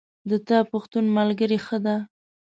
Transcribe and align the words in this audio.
د 0.29 0.31
تا 0.47 0.59
پښتون 0.71 1.05
ملګری 1.17 1.57
ښه 1.65 1.77
ده 1.85 1.95